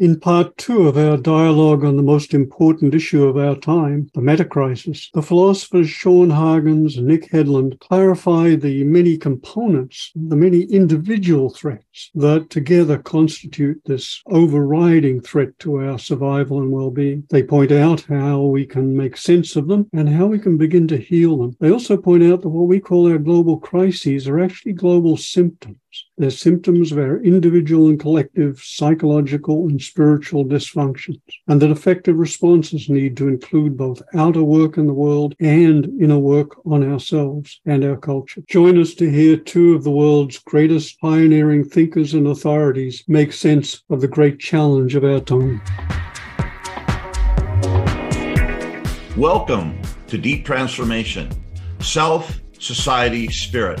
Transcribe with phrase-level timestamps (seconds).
[0.00, 4.20] In part two of our dialogue on the most important issue of our time, the
[4.20, 10.62] meta crisis, the philosophers Sean Hargens and Nick Hedlund clarify the many components, the many
[10.62, 17.24] individual threats that together constitute this overriding threat to our survival and well being.
[17.30, 20.86] They point out how we can make sense of them and how we can begin
[20.88, 21.56] to heal them.
[21.58, 25.78] They also point out that what we call our global crises are actually global symptoms.
[26.16, 33.16] They're symptoms our individual and collective psychological and spiritual dysfunctions, and that effective responses need
[33.16, 37.96] to include both outer work in the world and inner work on ourselves and our
[37.96, 38.42] culture.
[38.48, 43.82] Join us to hear two of the world's greatest pioneering thinkers and authorities make sense
[43.90, 45.60] of the great challenge of our time.
[49.16, 51.30] Welcome to Deep Transformation
[51.80, 53.80] Self, Society, Spirit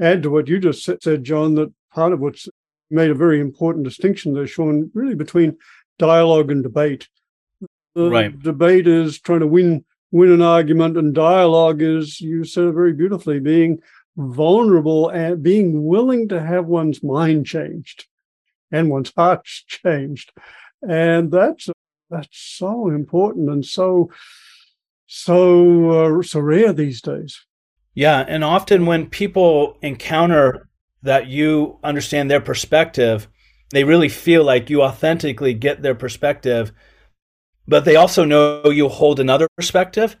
[0.00, 2.48] add to what you just said, John, that part of what's
[2.90, 5.58] made a very important distinction there, Sean, really between
[5.98, 7.08] dialogue and debate.
[7.94, 8.42] The right.
[8.42, 12.92] debate is trying to win win an argument, and dialogue is, you said it very
[12.92, 13.80] beautifully, being
[14.16, 18.06] vulnerable and being willing to have one's mind changed
[18.72, 20.32] and one's heart changed.
[20.82, 21.68] And that's
[22.08, 24.10] that's so important and so
[25.06, 27.44] so uh, so rare these days.
[27.94, 28.24] Yeah.
[28.26, 30.68] And often when people encounter
[31.02, 33.28] that you understand their perspective,
[33.70, 36.72] they really feel like you authentically get their perspective,
[37.66, 40.16] but they also know you hold another perspective.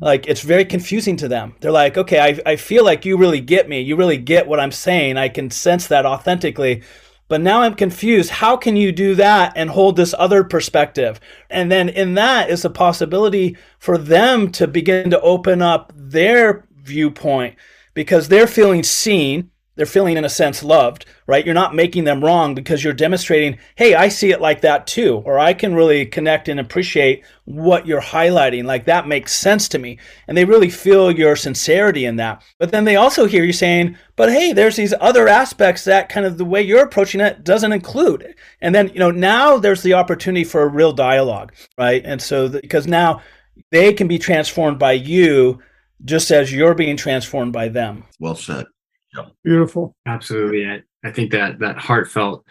[0.00, 1.54] Like it's very confusing to them.
[1.60, 3.80] They're like, okay, I, I feel like you really get me.
[3.80, 5.16] You really get what I'm saying.
[5.16, 6.82] I can sense that authentically.
[7.28, 8.30] But now I'm confused.
[8.30, 11.20] How can you do that and hold this other perspective?
[11.50, 16.66] And then in that is a possibility for them to begin to open up their
[16.82, 17.56] viewpoint
[17.94, 19.50] because they're feeling seen.
[19.74, 21.46] They're feeling, in a sense, loved, right?
[21.46, 25.22] You're not making them wrong because you're demonstrating, hey, I see it like that too,
[25.24, 28.64] or I can really connect and appreciate what you're highlighting.
[28.64, 29.98] Like that makes sense to me.
[30.28, 32.42] And they really feel your sincerity in that.
[32.58, 36.26] But then they also hear you saying, but hey, there's these other aspects that kind
[36.26, 38.34] of the way you're approaching it doesn't include.
[38.60, 42.02] And then, you know, now there's the opportunity for a real dialogue, right?
[42.04, 43.22] And so, the, because now
[43.70, 45.62] they can be transformed by you
[46.04, 48.04] just as you're being transformed by them.
[48.18, 48.66] Well said.
[49.14, 49.32] Yep.
[49.44, 49.94] Beautiful.
[50.06, 50.66] Absolutely.
[50.66, 52.44] I, I think that that heartfelt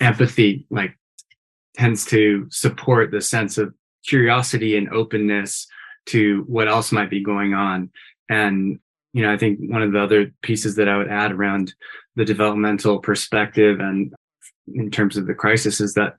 [0.00, 0.96] empathy like
[1.76, 3.72] tends to support the sense of
[4.06, 5.66] curiosity and openness
[6.06, 7.90] to what else might be going on.
[8.28, 8.80] And,
[9.12, 11.74] you know, I think one of the other pieces that I would add around
[12.16, 14.12] the developmental perspective and
[14.74, 16.16] in terms of the crisis is that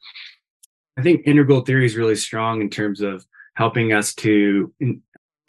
[0.98, 3.26] I think integral theory is really strong in terms of
[3.56, 4.74] helping us to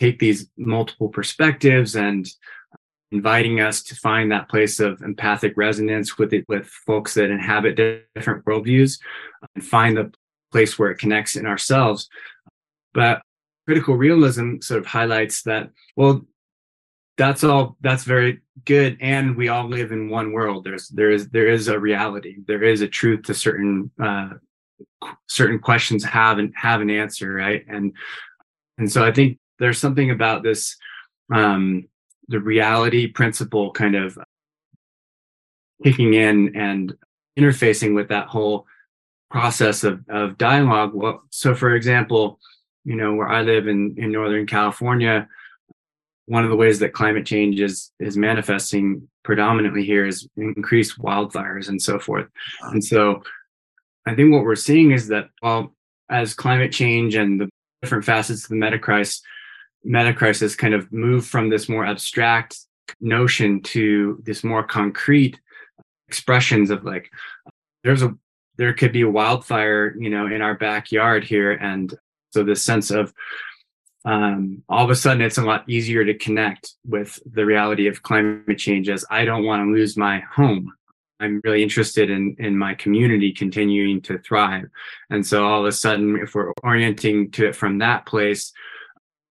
[0.03, 2.29] take these multiple perspectives and
[3.13, 7.77] inviting us to find that place of empathic resonance with it with folks that inhabit
[8.17, 8.99] different worldviews
[9.55, 10.13] and find the
[10.51, 12.09] place where it connects in ourselves.
[12.95, 13.23] But
[13.65, 16.23] critical realism sort of highlights that well
[17.17, 20.65] that's all that's very good and we all live in one world.
[20.65, 22.39] There's there is there is a reality.
[22.49, 24.31] There is a truth to certain uh
[25.29, 27.65] certain questions have and have an answer right?
[27.69, 27.93] And
[28.79, 30.77] and so i think there's something about this
[31.33, 31.89] um,
[32.29, 34.19] the reality principle kind of
[35.83, 36.95] kicking in and
[37.39, 38.67] interfacing with that whole
[39.31, 40.93] process of, of dialogue.
[40.95, 42.39] Well so for example
[42.85, 45.29] you know where i live in in northern california
[46.27, 51.69] one of the ways that climate change is is manifesting predominantly here is increased wildfires
[51.69, 52.27] and so forth.
[52.63, 53.23] And so
[54.07, 55.75] i think what we're seeing is that well
[56.11, 57.49] as climate change and the
[57.81, 59.23] different facets of the meta crisis
[59.87, 62.59] metacrisis kind of moved from this more abstract
[63.01, 65.41] notion to this more concrete
[66.09, 67.11] expressions of like
[67.85, 68.17] there's a
[68.59, 71.53] there could be a wildfire you know in our backyard here.
[71.53, 71.93] And
[72.31, 73.13] so this sense of
[74.05, 78.03] um, all of a sudden it's a lot easier to connect with the reality of
[78.03, 80.73] climate change as i don't want to lose my home.
[81.21, 84.69] I'm really interested in in my community continuing to thrive.
[85.09, 88.53] And so all of a sudden if we're orienting to it from that place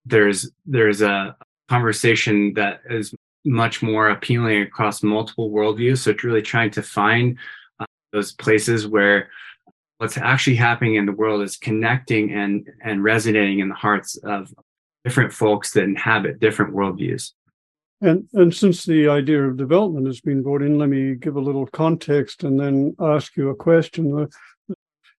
[0.05, 1.35] there's there's a
[1.69, 3.13] conversation that is
[3.45, 5.99] much more appealing across multiple worldviews.
[5.99, 7.37] So it's really trying to find
[7.79, 9.29] uh, those places where
[9.97, 14.53] what's actually happening in the world is connecting and and resonating in the hearts of
[15.03, 17.31] different folks that inhabit different worldviews.
[18.01, 21.41] And and since the idea of development has been brought in, let me give a
[21.41, 24.11] little context and then ask you a question.
[24.15, 24.29] The,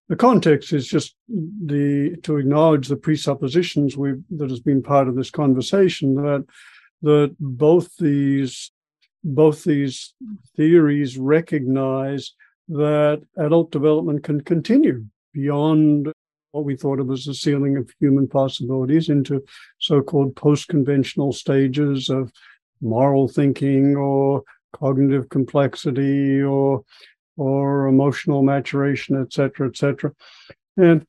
[0.09, 5.15] the context is just the to acknowledge the presuppositions we that has been part of
[5.15, 6.45] this conversation that
[7.01, 8.71] that both these
[9.23, 10.13] both these
[10.55, 12.33] theories recognize
[12.67, 16.11] that adult development can continue beyond
[16.51, 19.43] what we thought of as the ceiling of human possibilities into
[19.79, 22.31] so-called post-conventional stages of
[22.81, 26.83] moral thinking or cognitive complexity or
[27.37, 30.11] or emotional maturation, et cetera, et cetera.
[30.77, 31.05] And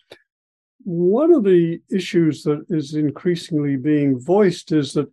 [0.85, 5.11] one of the issues that is increasingly being voiced is that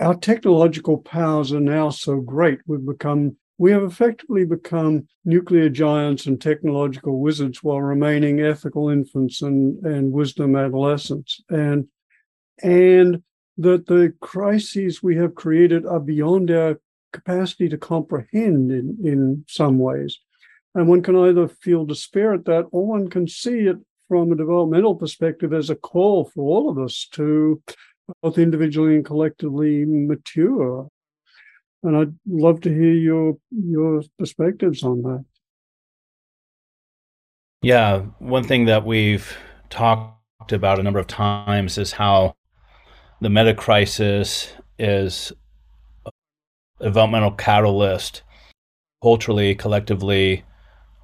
[0.00, 2.58] our technological powers are now so great.
[2.66, 9.42] We've become, we have effectively become nuclear giants and technological wizards while remaining ethical infants
[9.42, 11.40] and, and wisdom adolescents.
[11.48, 11.88] And,
[12.62, 13.22] and
[13.58, 16.78] that the crises we have created are beyond our
[17.16, 20.18] capacity to comprehend in, in some ways.
[20.74, 23.76] And one can either feel despair at that, or one can see it
[24.08, 27.62] from a developmental perspective as a call for all of us to
[28.22, 30.88] both individually and collectively mature.
[31.82, 35.24] And I'd love to hear your your perspectives on that.
[37.62, 39.36] Yeah, one thing that we've
[39.70, 42.36] talked about a number of times is how
[43.20, 45.32] the meta crisis is
[46.80, 48.22] developmental catalyst
[49.02, 50.44] culturally, collectively,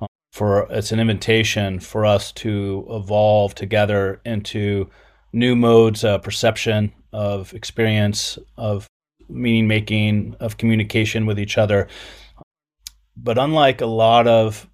[0.00, 4.88] um, for it's an invitation for us to evolve together into
[5.32, 8.86] new modes of perception, of experience, of
[9.28, 11.88] meaning making, of communication with each other.
[13.16, 14.68] But unlike a lot of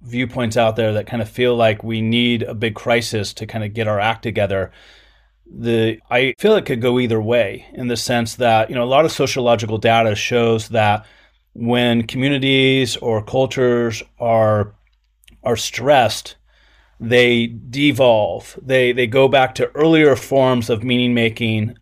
[0.00, 3.64] viewpoints out there that kind of feel like we need a big crisis to kind
[3.64, 4.70] of get our act together,
[5.46, 8.86] the I feel it could go either way in the sense that you know a
[8.86, 11.06] lot of sociological data shows that
[11.52, 14.74] when communities or cultures are
[15.42, 16.36] are stressed,
[17.00, 18.58] they devolve.
[18.62, 21.76] They they go back to earlier forms of meaning making.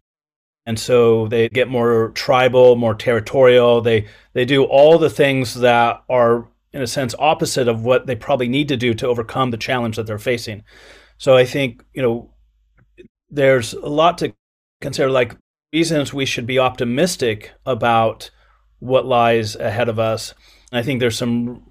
[0.64, 3.81] And so they get more tribal, more territorial.
[3.81, 8.17] They they do all the things that are in a sense opposite of what they
[8.17, 10.62] probably need to do to overcome the challenge that they're facing.
[11.19, 12.31] So I think, you know,
[13.32, 14.34] there's a lot to
[14.81, 15.37] consider like
[15.73, 18.31] reasons we should be optimistic about
[18.79, 20.34] what lies ahead of us.
[20.70, 21.62] And I think there's some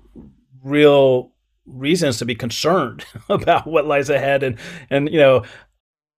[0.64, 1.32] real
[1.66, 4.58] reasons to be concerned about what lies ahead and
[4.90, 5.44] and you know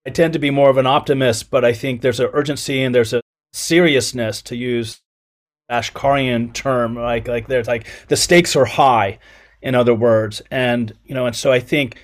[0.06, 2.96] I tend to be more of an optimist but I think there's an urgency and
[2.96, 5.02] there's a seriousness to use
[5.70, 9.20] Bhaskarian term like like there's like the stakes are high
[9.62, 12.02] in other words and you know and so I think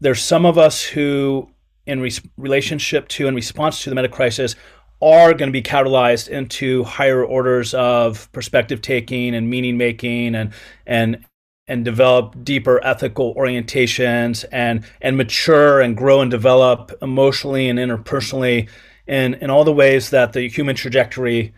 [0.00, 1.48] there's some of us who
[1.86, 4.54] in re- relationship to and response to the meta crisis
[5.02, 10.52] are going to be catalyzed into higher orders of perspective taking and meaning making and
[10.86, 11.24] and
[11.66, 18.68] and develop deeper ethical orientations and and mature and grow and develop emotionally and interpersonally
[19.06, 21.52] in in all the ways that the human trajectory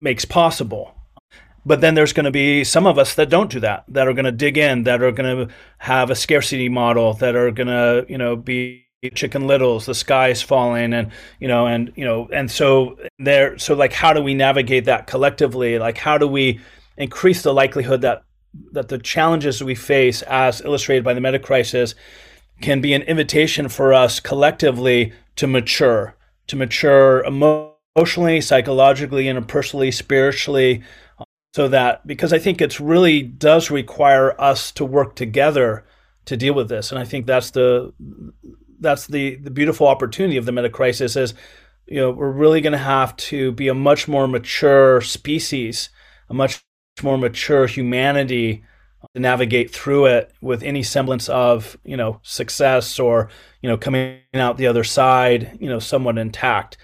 [0.00, 0.94] makes possible.
[1.66, 4.14] But then there's going to be some of us that don't do that that are
[4.14, 7.66] going to dig in that are going to have a scarcity model that are going
[7.66, 12.04] to you know be chicken littles the sky is falling and you know and you
[12.04, 15.78] know and so there so like how do we navigate that collectively?
[15.78, 16.60] Like how do we
[16.98, 18.22] increase the likelihood that
[18.72, 21.94] that the challenges we face as illustrated by the meta crisis
[22.60, 26.14] can be an invitation for us collectively to mature
[26.48, 30.82] to mature emotionally psychologically and personally spiritually
[31.54, 35.86] so that because i think it really does require us to work together
[36.26, 37.94] to deal with this and i think that's the
[38.80, 41.34] that's the the beautiful opportunity of the meta crisis is
[41.86, 45.90] you know we're really going to have to be a much more mature species
[46.28, 46.62] a much
[47.02, 48.64] more mature humanity
[49.14, 53.28] to navigate through it with any semblance of you know success or
[53.62, 56.76] you know coming out the other side you know somewhat intact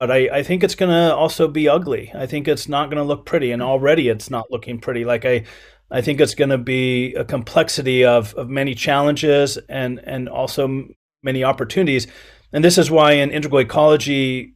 [0.00, 2.10] but I, I think it's going to also be ugly.
[2.14, 5.04] I think it's not going to look pretty, and already it's not looking pretty.
[5.04, 5.44] Like I,
[5.90, 10.88] I think it's going to be a complexity of, of many challenges and and also
[11.22, 12.06] many opportunities.
[12.52, 14.54] And this is why in integral ecology,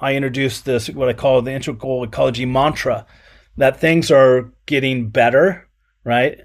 [0.00, 3.06] I introduced this, what I call the integral ecology mantra,
[3.56, 5.68] that things are getting better,
[6.04, 6.38] right?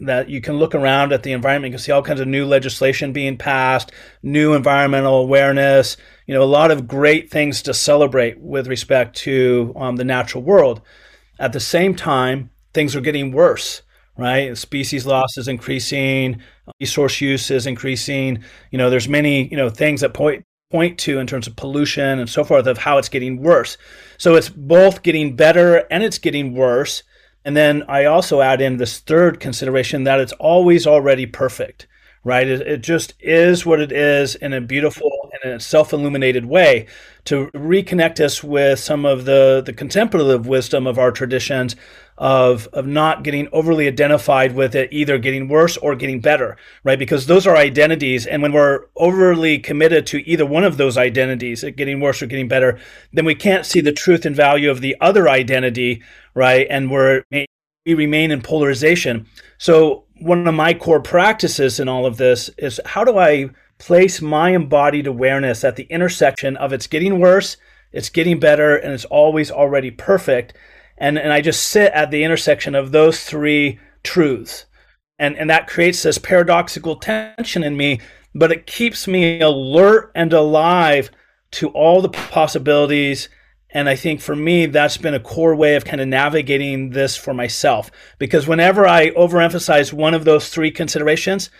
[0.00, 2.46] That you can look around at the environment, you can see all kinds of new
[2.46, 3.92] legislation being passed,
[4.22, 9.72] new environmental awareness, you know, a lot of great things to celebrate with respect to
[9.76, 10.80] um, the natural world.
[11.38, 13.82] At the same time, things are getting worse
[14.16, 14.56] right?
[14.56, 16.40] Species loss is increasing,
[16.80, 18.42] resource use is increasing.
[18.70, 22.18] You know, there's many, you know, things that point point to in terms of pollution
[22.18, 23.76] and so forth of how it's getting worse.
[24.16, 27.02] So it's both getting better and it's getting worse.
[27.44, 31.86] And then I also add in this third consideration that it's always already perfect,
[32.24, 32.46] right?
[32.46, 36.86] It, it just is what it is in a beautiful and a self illuminated way
[37.24, 41.76] to reconnect us with some of the, the contemplative wisdom of our traditions
[42.18, 46.98] of, of not getting overly identified with it either getting worse or getting better, right?
[46.98, 48.26] Because those are identities.
[48.26, 52.48] And when we're overly committed to either one of those identities, getting worse or getting
[52.48, 52.78] better,
[53.12, 56.02] then we can't see the truth and value of the other identity,
[56.34, 56.66] right?
[56.70, 57.46] And we're, we
[57.94, 59.26] remain in polarization.
[59.58, 63.50] So one of my core practices in all of this is how do I
[63.82, 67.56] place my embodied awareness at the intersection of it's getting worse,
[67.90, 70.54] it's getting better, and it's always already perfect.
[70.96, 74.66] And, and I just sit at the intersection of those three truths.
[75.18, 78.00] And, and that creates this paradoxical tension in me,
[78.32, 81.10] but it keeps me alert and alive
[81.52, 83.28] to all the possibilities.
[83.70, 87.16] And I think for me, that's been a core way of kind of navigating this
[87.16, 87.90] for myself.
[88.20, 91.50] Because whenever I overemphasize one of those three considerations,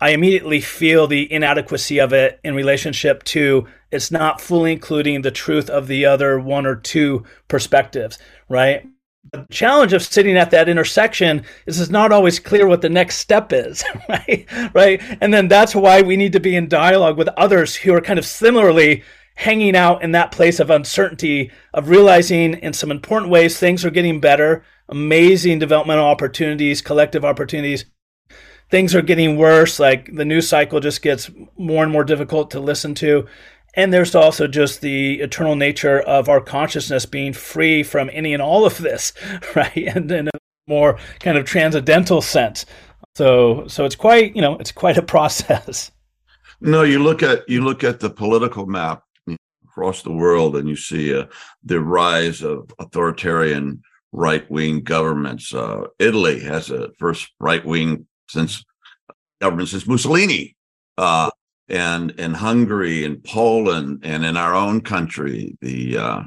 [0.00, 5.30] I immediately feel the inadequacy of it in relationship to it's not fully including the
[5.30, 8.86] truth of the other one or two perspectives, right?
[9.32, 13.16] The challenge of sitting at that intersection is it's not always clear what the next
[13.16, 14.46] step is, right?
[14.72, 15.02] Right.
[15.20, 18.18] And then that's why we need to be in dialogue with others who are kind
[18.18, 19.02] of similarly
[19.34, 23.90] hanging out in that place of uncertainty, of realizing in some important ways things are
[23.90, 27.84] getting better, amazing developmental opportunities, collective opportunities,
[28.70, 29.78] things are getting worse.
[29.78, 33.26] Like the news cycle just gets more and more difficult to listen to.
[33.74, 38.42] And there's also just the eternal nature of our consciousness being free from any and
[38.42, 39.12] all of this,
[39.56, 39.76] right?
[39.76, 42.66] And in a more kind of transcendental sense.
[43.14, 45.90] So, so it's quite, you know, it's quite a process.
[46.60, 49.04] No, you look at you look at the political map
[49.64, 51.26] across the world, and you see uh,
[51.62, 55.54] the rise of authoritarian right wing governments.
[55.54, 58.64] Uh, Italy has a first right wing since
[59.40, 60.56] government since Mussolini,
[60.96, 61.30] uh,
[61.68, 66.22] and in Hungary and Poland and in our own country, the uh,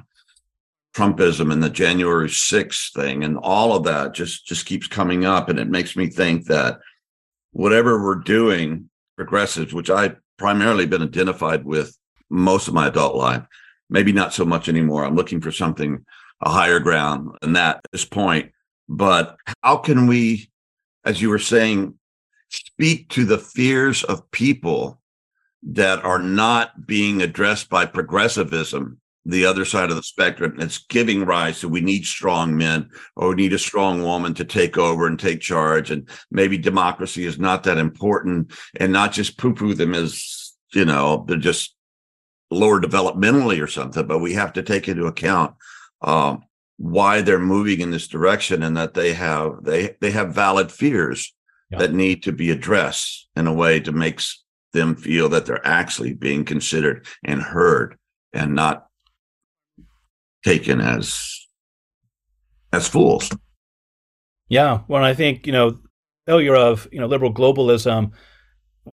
[0.95, 5.49] Trumpism and the January 6th thing and all of that just just keeps coming up,
[5.49, 6.79] and it makes me think that
[7.51, 11.95] whatever we're doing, progressives, which I primarily been identified with
[12.29, 13.43] most of my adult life,
[13.89, 15.05] maybe not so much anymore.
[15.05, 16.05] I'm looking for something
[16.41, 18.51] a higher ground than that at this point.
[18.89, 20.50] But how can we
[21.03, 21.95] as you were saying,
[22.49, 25.01] speak to the fears of people
[25.63, 30.55] that are not being addressed by progressivism, the other side of the spectrum.
[30.59, 34.45] It's giving rise to we need strong men or we need a strong woman to
[34.45, 35.91] take over and take charge.
[35.91, 40.85] And maybe democracy is not that important and not just poo poo them as, you
[40.85, 41.75] know, they're just
[42.49, 45.55] lower developmentally or something, but we have to take into account
[46.01, 46.43] um,
[46.81, 51.31] why they're moving in this direction and that they have they they have valid fears
[51.69, 51.77] yeah.
[51.77, 54.19] that need to be addressed in a way to make
[54.73, 57.95] them feel that they're actually being considered and heard
[58.33, 58.87] and not
[60.43, 61.45] taken as
[62.73, 63.29] as fools
[64.49, 65.77] yeah well i think you know
[66.25, 68.11] failure of you know liberal globalism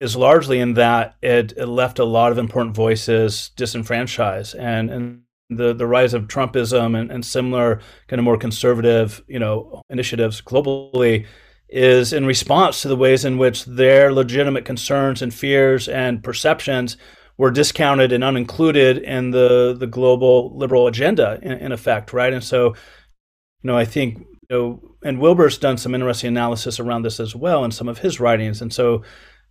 [0.00, 5.23] is largely in that it, it left a lot of important voices disenfranchised and and
[5.50, 10.40] the the rise of Trumpism and, and similar kind of more conservative, you know, initiatives
[10.40, 11.26] globally
[11.68, 16.96] is in response to the ways in which their legitimate concerns and fears and perceptions
[17.36, 22.32] were discounted and unincluded in the the global liberal agenda in, in effect, right?
[22.32, 27.02] And so, you know, I think you know, and Wilber's done some interesting analysis around
[27.02, 28.62] this as well in some of his writings.
[28.62, 29.02] And so,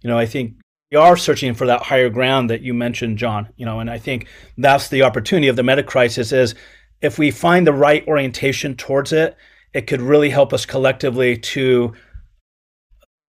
[0.01, 0.55] you know, I think
[0.93, 3.49] we are searching for that higher ground that you mentioned, John.
[3.57, 4.27] You know, and I think
[4.59, 6.53] that's the opportunity of the meta crisis is
[7.01, 9.35] if we find the right orientation towards it,
[9.73, 11.93] it could really help us collectively to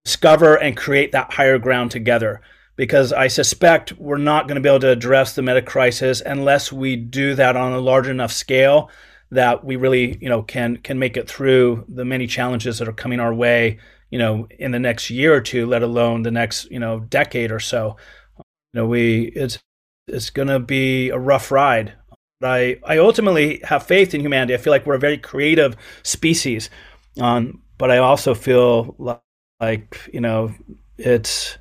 [0.04, 2.42] discover and create that higher ground together.
[2.76, 6.70] Because I suspect we're not going to be able to address the meta crisis unless
[6.70, 8.90] we do that on a large enough scale
[9.30, 12.92] that we really, you know, can can make it through the many challenges that are
[12.92, 13.78] coming our way
[14.10, 17.50] you know, in the next year or two, let alone the next, you know, decade
[17.50, 17.96] or so.
[18.38, 19.58] You know, we it's
[20.06, 21.94] it's going to be a rough ride.
[22.40, 24.54] But I I ultimately have faith in humanity.
[24.54, 26.70] I feel like we're a very creative species.
[27.20, 29.20] Um, but I also feel like,
[29.60, 30.54] like you know,
[30.98, 31.58] it's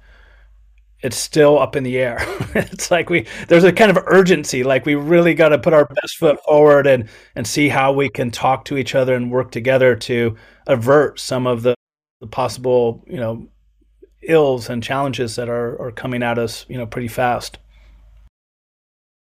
[1.02, 2.18] it's still up in the air.
[2.56, 4.64] it's like we there's a kind of urgency.
[4.64, 8.10] Like we really got to put our best foot forward and and see how we
[8.10, 10.36] can talk to each other and work together to
[10.68, 11.76] avert some of the
[12.24, 13.46] the possible, you know,
[14.22, 17.58] ills and challenges that are, are coming at us, you know, pretty fast.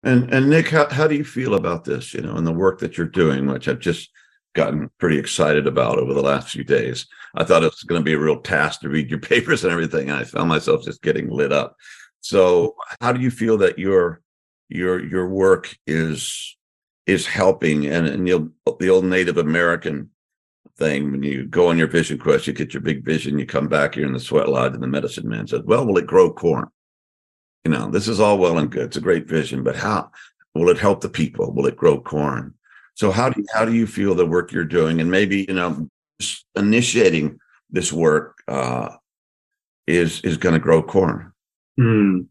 [0.01, 2.79] And and Nick, how, how do you feel about this, you know, and the work
[2.79, 4.09] that you're doing, which I've just
[4.55, 7.05] gotten pretty excited about over the last few days.
[7.35, 9.71] I thought it was going to be a real task to read your papers and
[9.71, 11.75] everything, and I found myself just getting lit up.
[12.21, 14.21] So, how do you feel that your
[14.69, 16.57] your your work is
[17.05, 17.85] is helping?
[17.85, 20.09] And and the old Native American
[20.77, 23.67] thing when you go on your vision quest, you get your big vision, you come
[23.67, 26.31] back here in the sweat lodge, and the medicine man says, "Well, will it grow
[26.31, 26.67] corn?"
[27.65, 28.85] You know, this is all well and good.
[28.85, 30.11] It's a great vision, but how
[30.53, 31.51] will it help the people?
[31.53, 32.53] Will it grow corn?
[32.95, 35.53] So how do you, how do you feel the work you're doing, and maybe you
[35.53, 35.89] know,
[36.55, 38.95] initiating this work uh,
[39.85, 41.33] is is going to grow corn?
[41.77, 42.21] Hmm.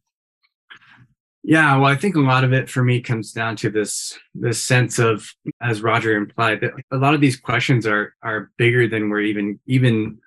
[1.48, 4.60] Yeah, well, I think a lot of it for me comes down to this this
[4.60, 9.08] sense of, as Roger implied, that a lot of these questions are are bigger than
[9.08, 10.18] we're even even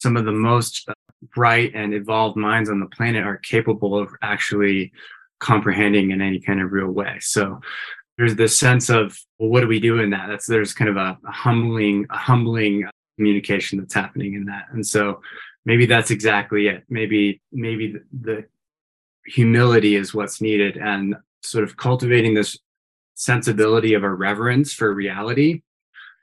[0.00, 0.92] some of the most uh,
[1.34, 4.92] bright and evolved minds on the planet are capable of actually
[5.40, 7.16] comprehending in any kind of real way.
[7.18, 7.58] So
[8.16, 10.28] there's this sense of well, what do we do in that?
[10.28, 14.86] That's there's kind of a, a humbling, a humbling communication that's happening in that, and
[14.86, 15.20] so
[15.64, 16.84] maybe that's exactly it.
[16.88, 18.44] Maybe maybe the, the
[19.26, 22.58] humility is what's needed, and sort of cultivating this
[23.14, 25.62] sensibility of a reverence for reality,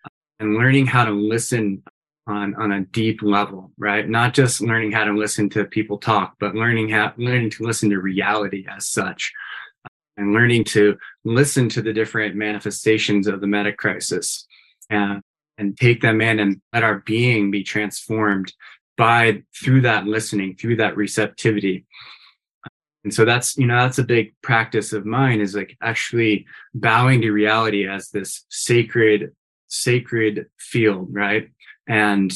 [0.06, 1.84] uh, and learning how to listen
[2.28, 4.08] on on a deep level right?
[4.08, 7.90] Not just learning how to listen to people talk but learning how learning to listen
[7.90, 9.32] to reality as such
[9.86, 14.46] uh, and learning to listen to the different manifestations of the meta crisis
[14.90, 15.22] and,
[15.58, 18.54] and take them in and let our being be transformed
[18.98, 21.86] by through that listening through that receptivity
[23.04, 27.22] and so that's you know that's a big practice of mine is like actually bowing
[27.22, 29.32] to reality as this sacred
[29.68, 31.50] sacred field right?
[31.88, 32.34] And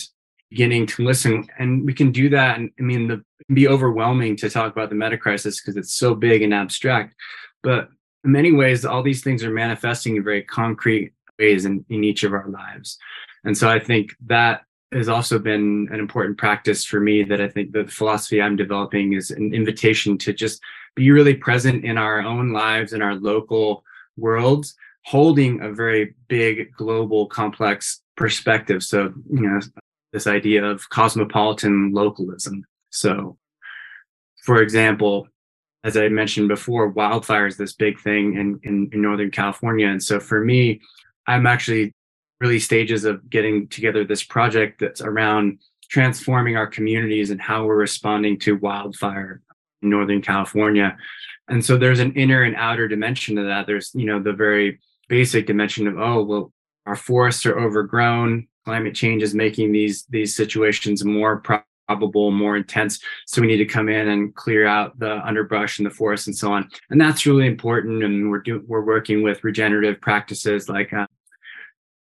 [0.51, 1.48] beginning to listen.
[1.58, 2.60] And we can do that.
[2.60, 6.13] And i mean the be overwhelming to talk about the meta crisis because it's so
[6.13, 7.15] big and abstract.
[7.63, 7.89] But
[8.24, 12.24] in many ways, all these things are manifesting in very concrete ways in, in each
[12.24, 12.98] of our lives.
[13.44, 17.48] And so I think that has also been an important practice for me that I
[17.48, 20.62] think the philosophy I'm developing is an invitation to just
[20.96, 23.84] be really present in our own lives in our local
[24.18, 24.75] worlds,
[25.06, 28.84] holding a very big global complex perspective.
[28.84, 29.60] So, you know,
[30.12, 32.66] this idea of cosmopolitan localism.
[32.90, 33.38] So,
[34.44, 35.27] for example,
[35.84, 39.88] as I mentioned before, wildfire is this big thing in, in, in Northern California.
[39.88, 40.82] And so for me,
[41.27, 41.94] I'm actually
[42.42, 47.75] early stages of getting together this project that's around transforming our communities and how we're
[47.75, 49.42] responding to wildfire
[49.82, 50.98] in Northern California.
[51.50, 53.68] And so there's an inner and outer dimension to that.
[53.68, 56.54] There's, you know, the very basic dimension of, oh, well,
[56.86, 58.48] our forests are overgrown.
[58.64, 61.44] Climate change is making these these situations more
[61.88, 63.00] probable, more intense.
[63.25, 66.36] So we need to come in and clear out the underbrush and the forest and
[66.36, 66.70] so on.
[66.90, 68.04] And that's really important.
[68.04, 71.08] And we're doing we're working with regenerative practices like uh,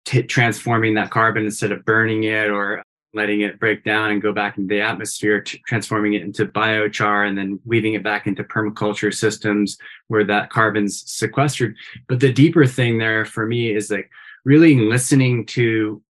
[0.08, 4.32] t- transforming that carbon instead of burning it or letting it break down and go
[4.32, 8.42] back into the atmosphere, t- transforming it into biochar and then weaving it back into
[8.42, 9.76] permaculture systems
[10.08, 11.76] where that carbon's sequestered.
[12.08, 14.10] But the deeper thing there for me is like
[14.46, 16.02] really listening to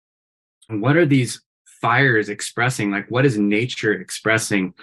[0.70, 1.42] what are these
[1.82, 2.92] fires expressing?
[2.92, 4.76] Like what is nature expressing?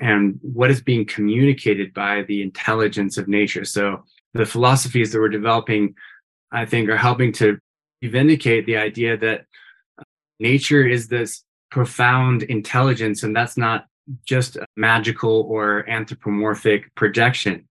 [0.00, 3.66] And what is being communicated by the intelligence of nature?
[3.66, 5.94] So the philosophies that we're developing
[6.52, 7.58] i think are helping to
[8.10, 9.46] vindicate the idea that
[9.98, 10.04] uh,
[10.38, 13.86] nature is this profound intelligence and that's not
[14.26, 17.68] just magical or anthropomorphic projection.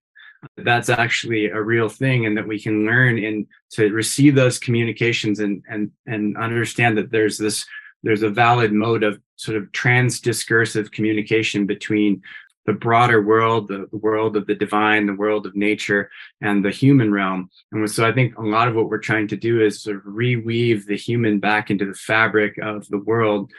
[0.57, 5.39] That's actually a real thing and that we can learn and to receive those communications
[5.39, 7.65] and and and understand that there's this
[8.03, 12.21] there's a valid mode of sort of transdiscursive communication between
[12.65, 16.09] the broader world, the, the, world of the divine, the world of nature,
[16.41, 17.49] and the human realm.
[17.71, 20.03] And so I think a lot of what we're trying to do is sort of
[20.03, 23.51] reweave the human back into the fabric of the world.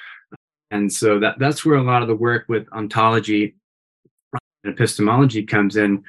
[0.71, 3.55] And so that, that's where a lot of the work with ontology
[4.65, 6.03] and epistemology comes in,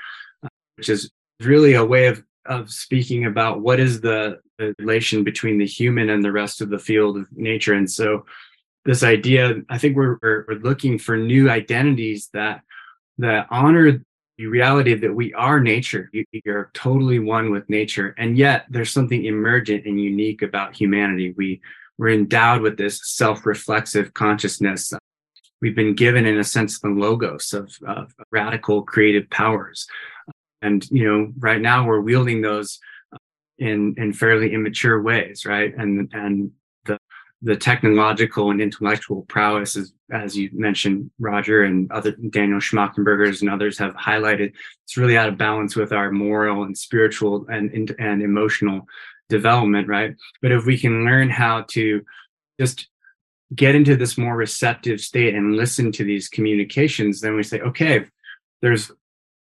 [0.77, 1.10] which is
[1.41, 6.10] really a way of, of speaking about what is the the relation between the human
[6.10, 7.73] and the rest of the field of nature.
[7.73, 8.25] And so
[8.86, 12.62] this idea, I think we're, we're, we're looking for new identities that
[13.17, 14.01] that honor
[14.38, 16.10] the reality that we are nature.
[16.12, 18.13] You, you're totally one with nature.
[18.17, 21.34] And yet there's something emergent and unique about humanity.
[21.38, 21.62] We
[21.97, 24.91] we're endowed with this self-reflexive consciousness.
[25.62, 29.88] We've been given, in a sense, the logos of, of radical creative powers.
[30.62, 32.80] And you know, right now we're wielding those
[33.13, 33.17] uh,
[33.58, 35.73] in in fairly immature ways, right?
[35.78, 36.51] And and
[37.45, 43.51] the technological and intellectual prowess, as, as you mentioned, Roger and other Daniel Schmachtenbergers and
[43.51, 44.51] others have highlighted,
[44.84, 48.88] it's really out of balance with our moral and spiritual and, and, and emotional
[49.29, 50.15] development, right?
[50.41, 52.03] But if we can learn how to
[52.60, 52.88] just
[53.53, 58.05] get into this more receptive state and listen to these communications, then we say, okay,
[58.63, 58.91] there's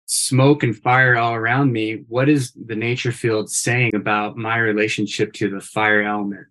[0.06, 2.02] smoke and fire all around me.
[2.08, 6.48] What is the nature field saying about my relationship to the fire element,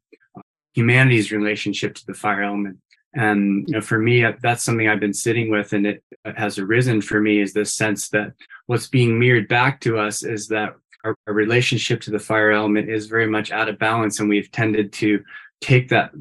[0.74, 2.78] humanity's relationship to the fire element?
[3.16, 7.02] And you know, for me, that's something I've been sitting with, and it has arisen
[7.02, 8.34] for me is this sense that
[8.66, 12.90] what's being mirrored back to us is that our, our relationship to the fire element
[12.90, 15.24] is very much out of balance, and we've tended to
[15.62, 16.12] take that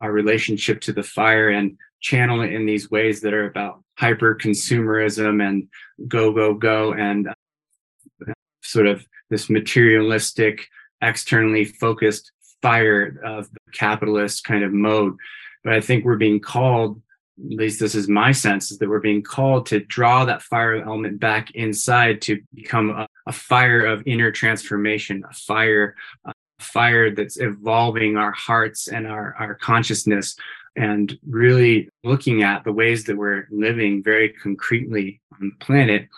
[0.00, 4.34] our relationship to the fire and channel it in these ways that are about hyper
[4.34, 5.68] consumerism and
[6.08, 10.66] go go go and uh, sort of this materialistic
[11.00, 12.32] externally focused
[12.62, 15.16] fire of the capitalist kind of mode.
[15.64, 17.00] But i think we're being called
[17.38, 20.82] at least this is my sense is that we're being called to draw that fire
[20.82, 25.94] element back inside to become a, a fire of inner transformation a fire
[26.26, 30.36] a fire that's evolving our hearts and our, our consciousness
[30.76, 36.08] and really looking at the ways that we're living very concretely on the planet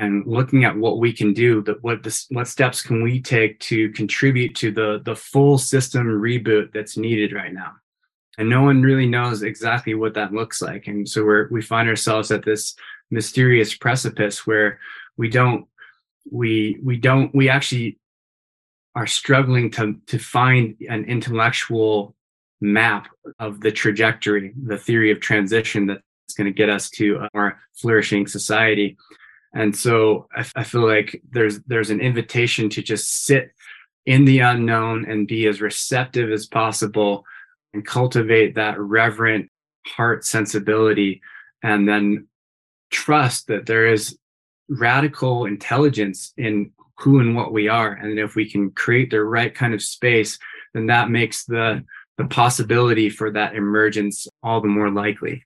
[0.00, 3.58] and looking at what we can do that what the, what steps can we take
[3.60, 7.72] to contribute to the the full system reboot that's needed right now
[8.38, 11.88] and no one really knows exactly what that looks like and so we're we find
[11.88, 12.74] ourselves at this
[13.10, 14.80] mysterious precipice where
[15.16, 15.66] we don't
[16.30, 17.98] we we don't we actually
[18.96, 22.16] are struggling to to find an intellectual
[22.60, 23.08] map
[23.38, 27.58] of the trajectory, the theory of transition that's going to get us to a more
[27.74, 28.96] flourishing society.
[29.52, 33.50] And so I, I, feel like there's there's an invitation to just sit
[34.06, 37.24] in the unknown and be as receptive as possible
[37.72, 39.50] and cultivate that reverent
[39.86, 41.20] heart sensibility
[41.62, 42.26] and then
[42.90, 44.16] trust that there is
[44.68, 49.54] radical intelligence in who and what we are and if we can create the right
[49.54, 50.38] kind of space
[50.74, 51.82] then that makes the
[52.20, 55.42] the possibility for that emergence all the more likely.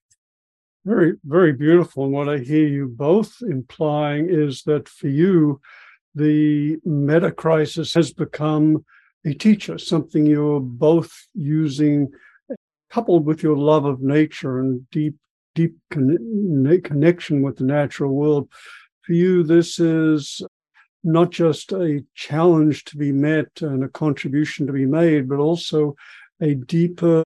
[0.84, 2.04] Very, very beautiful.
[2.04, 5.60] And what I hear you both implying is that for you,
[6.14, 8.84] the meta crisis has become
[9.24, 12.12] a teacher, something you're both using,
[12.90, 15.16] coupled with your love of nature and deep,
[15.54, 18.50] deep con- connection with the natural world.
[19.02, 20.42] For you, this is
[21.02, 25.94] not just a challenge to be met and a contribution to be made, but also
[26.40, 27.24] a deeper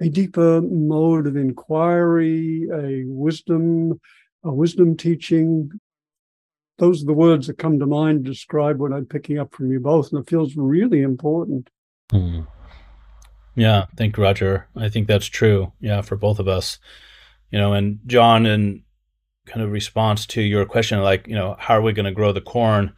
[0.00, 4.00] a deeper mode of inquiry, a wisdom,
[4.44, 5.70] a wisdom teaching.
[6.78, 9.72] Those are the words that come to mind to describe what I'm picking up from
[9.72, 11.70] you both, and it feels really important.
[12.12, 12.46] Mm.
[13.56, 14.68] Yeah, thank you, Roger.
[14.76, 15.72] I think that's true.
[15.80, 16.78] Yeah, for both of us.
[17.50, 18.84] You know, and John, in
[19.46, 22.30] kind of response to your question, like, you know, how are we going to grow
[22.30, 22.92] the corn?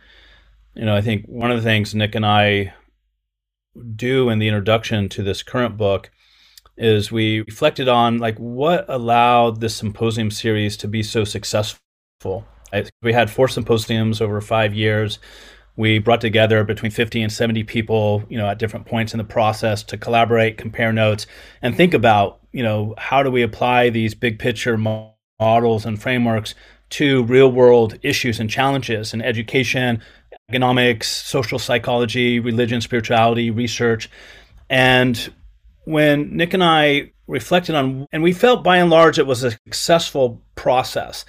[0.75, 2.75] You know, I think one of the things Nick and I
[3.97, 6.11] do in the introduction to this current book
[6.81, 11.81] is we reflected on like what allowed this symposium series to be so successful.
[13.03, 15.19] We had four symposiums over five years.
[15.77, 19.25] We brought together between 50 and 70 people, you know, at different points in the
[19.25, 21.27] process to collaborate, compare notes,
[21.63, 26.55] and think about, you know, how do we apply these big picture models and frameworks
[26.91, 30.03] to real world issues and challenges in education,
[30.49, 34.11] economics, social psychology, religion, spirituality, research.
[34.69, 35.33] And
[35.91, 39.53] when Nick and I reflected on, and we felt by and large it was a
[39.53, 41.25] successful process.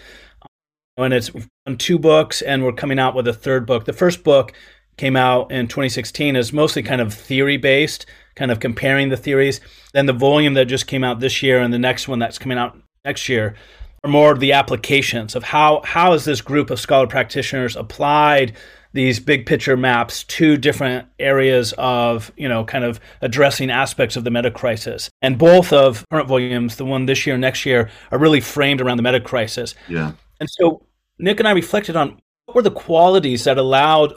[0.96, 1.32] When it's
[1.68, 3.86] on two books and we're coming out with a third book.
[3.86, 4.54] The first book
[4.98, 9.62] came out in 2016 is mostly kind of theory based, kind of comparing the theories.
[9.94, 12.58] Then the volume that just came out this year and the next one that's coming
[12.58, 13.56] out next year
[14.04, 18.54] are more of the applications of how how has this group of scholar practitioners applied
[18.94, 24.24] these big picture maps to different areas of, you know, kind of addressing aspects of
[24.24, 25.10] the meta crisis.
[25.22, 28.82] And both of current volumes, the one this year, and next year, are really framed
[28.82, 29.76] around the meta crisis.
[29.88, 30.12] Yeah.
[30.40, 30.86] And so
[31.20, 34.14] Nick and I reflected on what were the qualities that allowed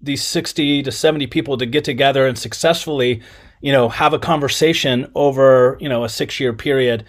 [0.00, 3.22] these 60 to 70 people to get together and successfully,
[3.60, 7.04] you know, have a conversation over, you know, a six year period.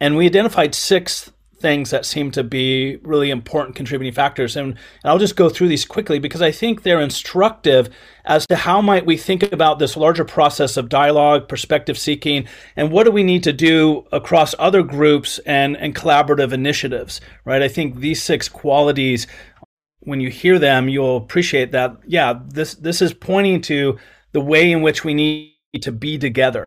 [0.00, 1.31] And we identified six
[1.62, 4.56] things that seem to be really important contributing factors.
[4.56, 7.88] And, and, I'll just go through these quickly because I think they're instructive
[8.24, 12.46] as to how might we think about this larger process of dialogue, perspective seeking,
[12.76, 17.62] and what do we need to do across other groups and, and collaborative initiatives, right?
[17.62, 19.26] I think these six qualities,
[20.00, 23.98] when you hear them, you'll appreciate that, yeah, this, this is pointing to
[24.32, 26.66] the way in which we need to be together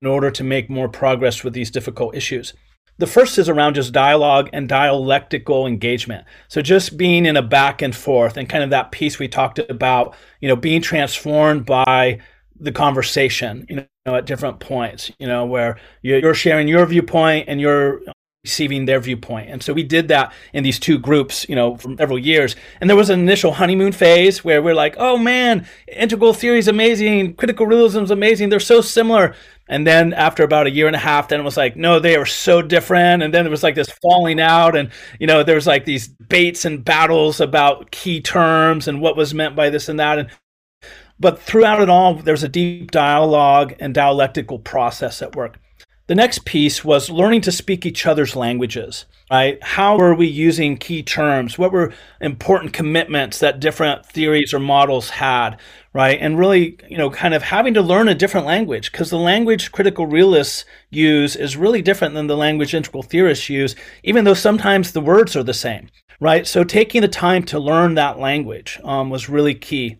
[0.00, 2.54] in order to make more progress with these difficult issues.
[2.98, 6.24] The first is around just dialogue and dialectical engagement.
[6.48, 9.58] So just being in a back and forth and kind of that piece we talked
[9.58, 12.20] about, you know, being transformed by
[12.60, 13.76] the conversation, you
[14.06, 18.02] know, at different points, you know, where you're sharing your viewpoint and you're
[18.44, 19.48] receiving their viewpoint.
[19.50, 22.56] And so we did that in these two groups, you know, for several years.
[22.80, 26.66] And there was an initial honeymoon phase where we're like, oh man, integral theory is
[26.66, 29.34] amazing, critical realism is amazing, they're so similar.
[29.72, 32.14] And then after about a year and a half, then it was like, no, they
[32.16, 33.22] are so different.
[33.22, 36.08] And then there was like this falling out, and you know, there was like these
[36.08, 40.18] baits and battles about key terms and what was meant by this and that.
[40.18, 40.28] And
[41.18, 45.58] but throughout it all, there's a deep dialogue and dialectical process at work.
[46.08, 49.62] The next piece was learning to speak each other's languages, right?
[49.62, 51.58] How were we using key terms?
[51.58, 55.58] What were important commitments that different theories or models had,
[55.92, 56.18] right?
[56.20, 59.70] And really, you know, kind of having to learn a different language because the language
[59.70, 64.90] critical realists use is really different than the language integral theorists use, even though sometimes
[64.90, 65.88] the words are the same,
[66.18, 66.48] right?
[66.48, 69.98] So taking the time to learn that language um, was really key.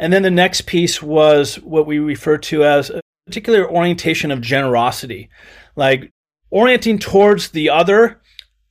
[0.00, 2.90] And then the next piece was what we refer to as
[3.28, 5.28] particular orientation of generosity,
[5.76, 6.10] like
[6.50, 8.20] orienting towards the other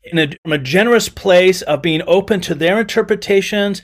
[0.03, 3.83] in a, from a generous place of being open to their interpretations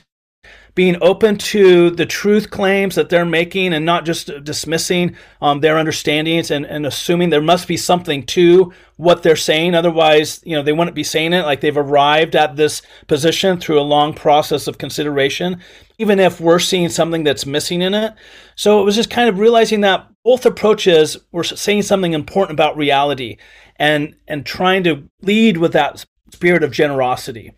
[0.74, 5.78] being open to the truth claims that they're making and not just dismissing um, their
[5.78, 9.74] understandings and, and assuming there must be something to what they're saying.
[9.74, 13.78] Otherwise, you know, they wouldn't be saying it like they've arrived at this position through
[13.78, 15.60] a long process of consideration,
[15.98, 18.12] even if we're seeing something that's missing in it.
[18.56, 22.76] So it was just kind of realizing that both approaches were saying something important about
[22.76, 23.36] reality
[23.76, 27.52] and and trying to lead with that spirit of generosity.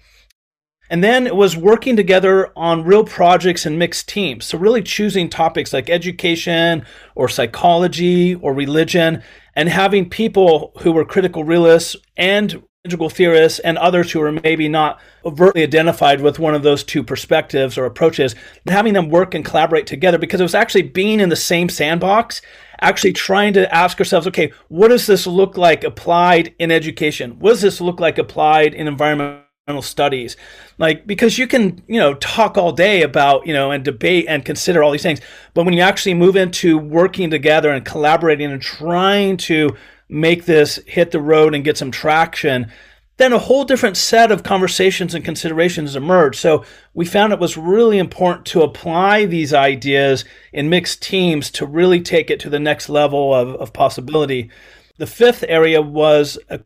[0.88, 4.44] And then it was working together on real projects and mixed teams.
[4.44, 9.22] So, really choosing topics like education or psychology or religion
[9.54, 14.68] and having people who were critical realists and integral theorists and others who are maybe
[14.68, 18.36] not overtly identified with one of those two perspectives or approaches,
[18.68, 22.40] having them work and collaborate together because it was actually being in the same sandbox,
[22.80, 27.40] actually trying to ask ourselves, okay, what does this look like applied in education?
[27.40, 29.45] What does this look like applied in environmental
[29.80, 30.36] studies.
[30.78, 34.44] Like because you can you know talk all day about you know and debate and
[34.44, 35.20] consider all these things
[35.54, 39.76] but when you actually move into working together and collaborating and trying to
[40.08, 42.70] make this hit the road and get some traction
[43.16, 46.36] then a whole different set of conversations and considerations emerge.
[46.36, 51.64] So we found it was really important to apply these ideas in mixed teams to
[51.64, 54.50] really take it to the next level of, of possibility.
[54.98, 56.60] The fifth area was a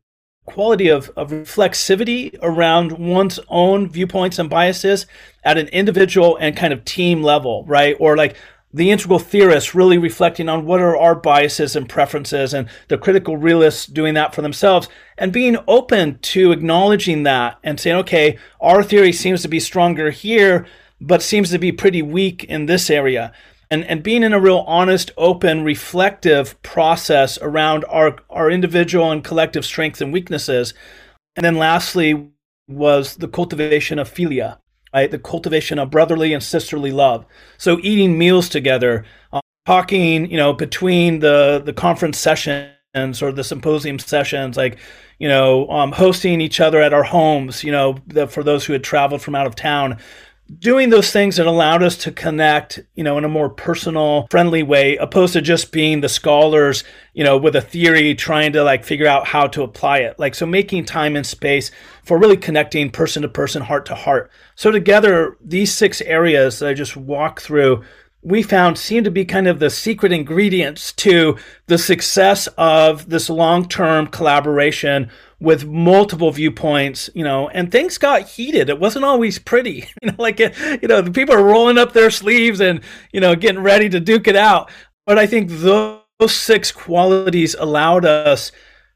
[0.52, 5.06] quality of, of reflexivity around one's own viewpoints and biases
[5.44, 7.96] at an individual and kind of team level, right?
[7.98, 8.36] Or like
[8.72, 13.36] the integral theorists really reflecting on what are our biases and preferences and the critical
[13.36, 18.82] realists doing that for themselves and being open to acknowledging that and saying, okay, our
[18.82, 20.66] theory seems to be stronger here,
[21.00, 23.32] but seems to be pretty weak in this area
[23.70, 29.22] and, and being in a real honest, open, reflective process around our, our individual and
[29.22, 30.74] collective strengths and weaknesses.
[31.36, 32.30] And then lastly
[32.68, 34.58] was the cultivation of philia,
[34.92, 35.10] right?
[35.10, 37.24] The cultivation of brotherly and sisterly love.
[37.58, 43.44] So eating meals together, uh, talking, you know, between the, the conference sessions or the
[43.44, 44.78] symposium sessions, like,
[45.20, 48.72] you know, um, hosting each other at our homes, you know, the, for those who
[48.72, 49.98] had traveled from out of town,
[50.58, 54.62] doing those things that allowed us to connect, you know, in a more personal, friendly
[54.62, 56.82] way, opposed to just being the scholars,
[57.14, 60.18] you know, with a theory trying to like figure out how to apply it.
[60.18, 61.70] Like, so making time and space
[62.02, 64.30] for really connecting person to person, heart to heart.
[64.56, 67.84] So together, these six areas that I just walked through
[68.22, 73.30] we found seem to be kind of the secret ingredients to the success of this
[73.30, 78.68] long-term collaboration with multiple viewpoints, you know, and things got heated.
[78.68, 82.10] It wasn't always pretty, you know, like, you know, the people are rolling up their
[82.10, 82.80] sleeves and,
[83.12, 84.70] you know, getting ready to duke it out.
[85.06, 88.52] But I think those six qualities allowed us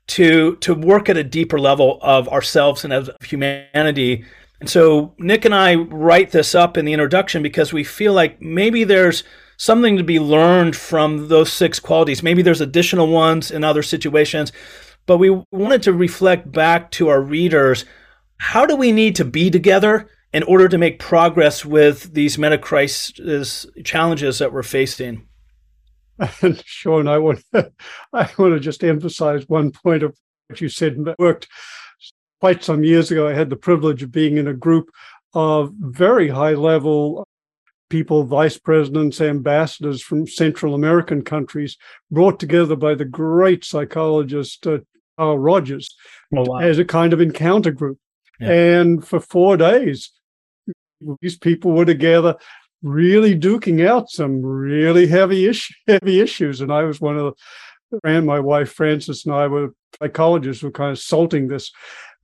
[0.06, 4.26] to, to work at a deeper level of ourselves and of humanity
[4.64, 8.40] and so Nick and I write this up in the introduction because we feel like
[8.40, 9.22] maybe there's
[9.59, 12.22] something to be learned from those six qualities.
[12.22, 14.53] Maybe there's additional ones in other situations,
[15.05, 17.85] but we wanted to reflect back to our readers
[18.38, 23.66] how do we need to be together in order to make progress with these metacrisis
[23.85, 25.29] challenges that we're facing?
[26.40, 30.16] And Sean, I want I want to just emphasize one point of
[30.48, 31.48] what you said worked
[32.44, 34.90] quite some years ago, I had the privilege of being in a group
[35.33, 37.26] of very high level
[37.88, 41.78] people, vice presidents, ambassadors from Central American countries,
[42.11, 44.76] brought together by the great psychologist uh,
[45.16, 45.96] Carl Rogers
[46.37, 46.59] oh, wow.
[46.59, 47.98] as a kind of encounter group.
[48.38, 48.50] Yeah.
[48.50, 50.12] And for four days,
[51.22, 52.37] these people were together
[52.83, 56.61] really duking out some really heavy issue, heavy issues.
[56.61, 57.35] And I was one of
[57.90, 61.70] the, and my wife Frances and I were psychologists were kind of salting this.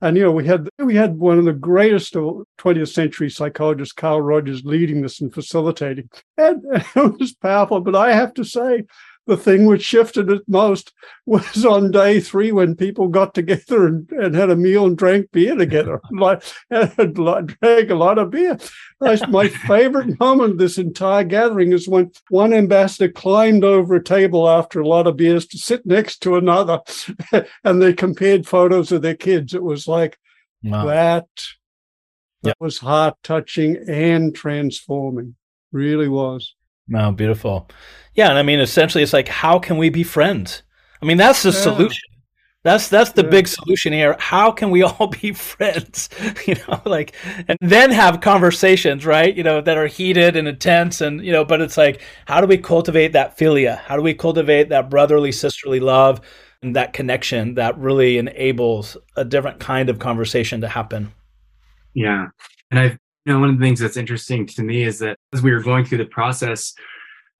[0.01, 3.93] And you know, we had we had one of the greatest of 20th century psychologists,
[3.93, 6.09] Carl Rogers, leading this and facilitating.
[6.37, 7.81] And, it was powerful.
[7.81, 8.83] But I have to say,
[9.27, 10.93] the thing which shifted it most
[11.25, 15.31] was on day three when people got together and, and had a meal and drank
[15.31, 16.01] beer together.
[16.11, 18.57] like, and drank a lot of beer.
[18.99, 24.03] That's my favorite moment of this entire gathering is when one ambassador climbed over a
[24.03, 26.79] table after a lot of beers to sit next to another,
[27.63, 29.53] and they compared photos of their kids.
[29.53, 30.17] It was like
[30.63, 30.85] wow.
[30.85, 31.27] that.
[32.43, 32.57] That yep.
[32.59, 35.35] was heart touching and transforming.
[35.71, 36.55] Really was.
[36.91, 37.69] Wow, beautiful.
[38.15, 40.63] Yeah, and I mean, essentially, it's like, how can we be friends?
[41.01, 41.61] I mean, that's the yeah.
[41.61, 42.03] solution.
[42.63, 43.29] That's that's the yeah.
[43.29, 44.15] big solution here.
[44.19, 46.09] How can we all be friends?
[46.45, 47.13] You know, like,
[47.47, 49.35] and then have conversations, right?
[49.35, 52.47] You know, that are heated and intense, and you know, but it's like, how do
[52.47, 53.77] we cultivate that philia?
[53.77, 56.19] How do we cultivate that brotherly, sisterly love,
[56.61, 61.13] and that connection that really enables a different kind of conversation to happen?
[61.93, 62.27] Yeah,
[62.69, 65.41] and I you know, one of the things that's interesting to me is that as
[65.41, 66.73] we were going through the process,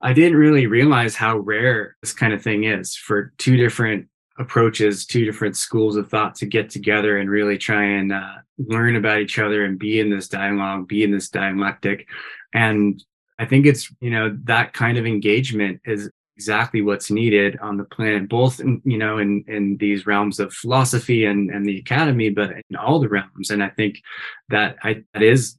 [0.01, 4.07] I didn't really realize how rare this kind of thing is for two different
[4.39, 8.95] approaches, two different schools of thought to get together and really try and uh, learn
[8.95, 12.07] about each other and be in this dialogue, be in this dialectic.
[12.53, 13.03] And
[13.39, 17.83] I think it's, you know, that kind of engagement is exactly what's needed on the
[17.83, 22.29] planet, both in, you know, in, in these realms of philosophy and, and the academy,
[22.29, 23.51] but in all the realms.
[23.51, 24.01] And I think
[24.49, 25.57] that I, that is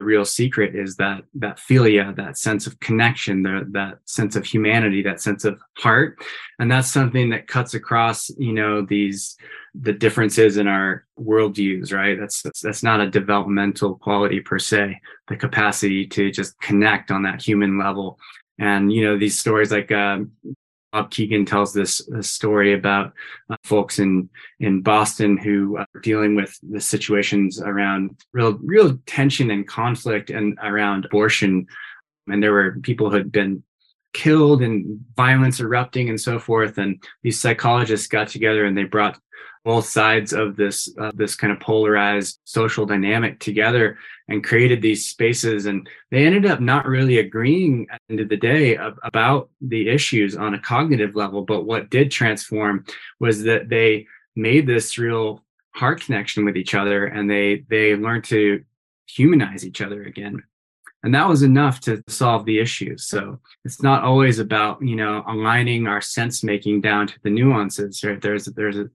[0.00, 5.02] real secret is that that philia that sense of connection the, that sense of humanity
[5.02, 6.18] that sense of heart.
[6.58, 9.36] And that's something that cuts across you know these
[9.74, 12.18] the differences in our worldviews right?
[12.18, 17.42] That's, that's not a developmental quality per se the capacity to just connect on that
[17.42, 18.18] human level.
[18.58, 20.32] And you know these stories like um,
[20.92, 23.12] Bob Kegan tells this, story about
[23.50, 24.28] uh, folks in
[24.60, 30.58] in Boston who are dealing with the situations around real real tension and conflict and
[30.62, 31.66] around abortion,
[32.26, 33.62] and there were people who had been
[34.12, 36.78] killed and violence erupting and so forth.
[36.78, 39.18] And these psychologists got together and they brought
[39.64, 45.08] both sides of this uh, this kind of polarized social dynamic together and created these
[45.08, 45.66] spaces.
[45.66, 49.50] And they ended up not really agreeing at the end of the day of, about
[49.60, 51.42] the issues on a cognitive level.
[51.42, 52.84] But what did transform
[53.20, 55.44] was that they made this real
[55.74, 58.64] heart connection with each other and they they learned to
[59.06, 60.42] humanize each other again
[61.02, 62.96] and that was enough to solve the issue.
[62.96, 68.02] So it's not always about you know aligning our sense making down to the nuances.
[68.02, 68.86] Right there's there's a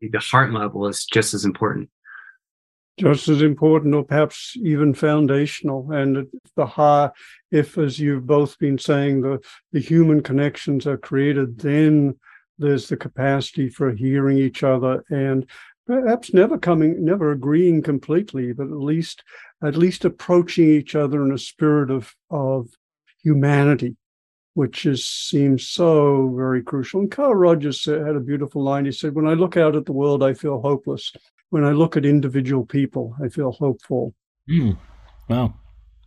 [0.00, 1.88] the heart level is just as important.
[2.98, 5.90] Just as important or perhaps even foundational.
[5.92, 7.10] And the high
[7.50, 9.38] if as you've both been saying the
[9.72, 12.18] the human connections are created then
[12.58, 15.46] there's the capacity for hearing each other and
[15.86, 19.24] perhaps never coming never agreeing completely but at least
[19.62, 22.68] at least approaching each other in a spirit of of
[23.22, 23.96] humanity
[24.54, 29.14] which is seems so very crucial and carl rogers had a beautiful line he said
[29.14, 31.12] when i look out at the world i feel hopeless
[31.50, 34.14] when i look at individual people i feel hopeful
[34.50, 34.76] mm.
[35.28, 35.52] wow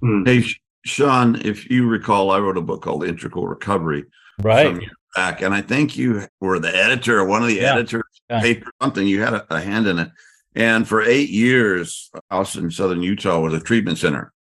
[0.04, 0.28] mm.
[0.28, 0.46] hey
[0.86, 4.04] sean if you recall i wrote a book called integral recovery
[4.42, 4.80] right
[5.16, 7.74] back and i think you were the editor or one of the yeah.
[7.74, 8.42] editors yeah.
[8.42, 10.10] paper something you had a, a hand in it
[10.56, 14.32] and for eight years, house in southern Utah was a treatment center.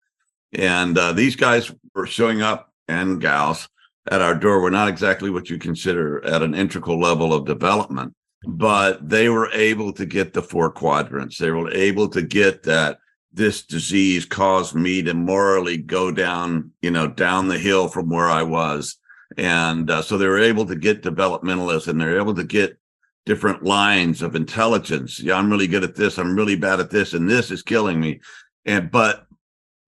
[0.53, 3.68] And uh, these guys were showing up and gals
[4.11, 8.14] at our door were not exactly what you consider at an integral level of development,
[8.46, 11.38] but they were able to get the four quadrants.
[11.38, 12.98] They were able to get that
[13.33, 18.29] this disease caused me to morally go down, you know, down the hill from where
[18.29, 18.96] I was.
[19.37, 22.79] And uh, so they were able to get developmentalists and they're able to get
[23.27, 25.20] different lines of intelligence.
[25.20, 26.18] Yeah, I'm really good at this.
[26.18, 28.20] I'm really bad at this, and this is killing me.
[28.64, 29.27] And but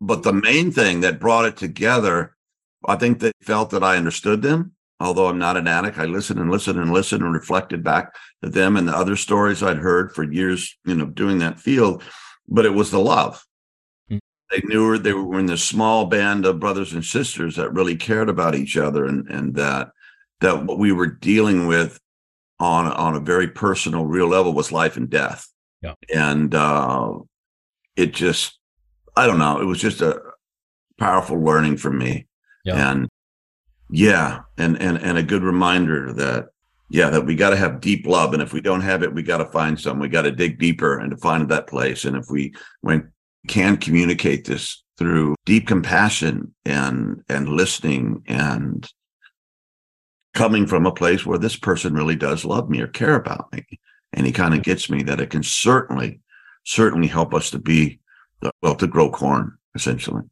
[0.01, 2.37] but the main thing that brought it together,
[2.87, 4.73] I think they felt that I understood them.
[4.99, 8.49] Although I'm not an addict, I listened and listened and listened and reflected back to
[8.49, 12.03] them and the other stories I'd heard for years, you know, doing that field.
[12.49, 13.45] But it was the love.
[14.11, 14.19] Mm-hmm.
[14.51, 18.31] They knew they were in this small band of brothers and sisters that really cared
[18.31, 19.91] about each other and and that
[20.41, 22.01] that what we were dealing with
[22.59, 25.49] on on a very personal, real level was life and death.
[25.83, 25.95] Yeah.
[26.15, 27.19] And uh,
[27.97, 28.59] it just,
[29.17, 30.21] I don't know, it was just a
[30.99, 32.27] powerful learning for me.
[32.65, 32.91] Yeah.
[32.91, 33.09] And
[33.91, 36.47] yeah, and and and a good reminder that
[36.89, 39.23] yeah, that we got to have deep love, and if we don't have it, we
[39.23, 39.99] got to find some.
[39.99, 42.05] We got to dig deeper and to find that place.
[42.05, 43.13] And if we when
[43.49, 48.89] can communicate this through deep compassion and and listening and
[50.37, 53.65] coming from a place where this person really does love me or care about me
[54.13, 56.21] and he kind of gets me that it can certainly
[56.65, 57.99] certainly help us to be
[58.63, 60.23] well to grow corn essentially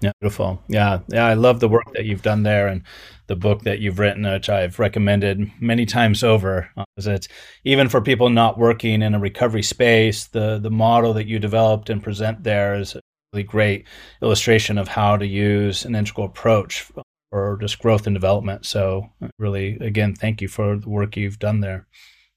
[0.00, 0.62] yeah, beautiful.
[0.68, 1.26] Yeah, yeah.
[1.26, 2.82] I love the work that you've done there and
[3.26, 6.70] the book that you've written, which I've recommended many times over.
[6.96, 7.28] It's
[7.64, 10.26] even for people not working in a recovery space.
[10.26, 13.00] The the model that you developed and present there is a
[13.32, 13.86] really great
[14.22, 16.90] illustration of how to use an integral approach
[17.30, 18.66] for just growth and development.
[18.66, 19.06] So,
[19.38, 21.86] really, again, thank you for the work you've done there.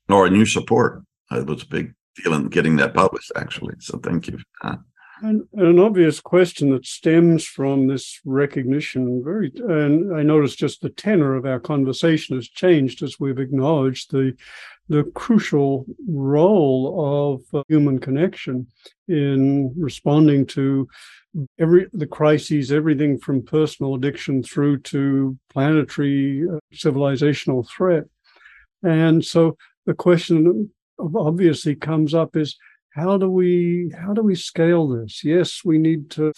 [0.10, 1.04] Or new support.
[1.32, 3.76] It was a big feeling getting that published, actually.
[3.80, 4.40] So, thank you.
[5.24, 10.90] And an obvious question that stems from this recognition, very, and I noticed just the
[10.90, 14.36] tenor of our conversation has changed as we've acknowledged the
[14.90, 18.68] the crucial role of uh, human connection
[19.08, 20.88] in responding to
[21.60, 28.04] every the crises, everything from personal addiction through to planetary uh, civilizational threat.
[28.84, 32.58] And so the question obviously comes up is
[32.94, 36.32] how do we how do we scale this yes we need to